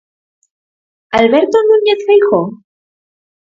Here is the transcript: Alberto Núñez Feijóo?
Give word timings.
Alberto 1.17 1.57
Núñez 1.67 1.99
Feijóo? 2.07 2.45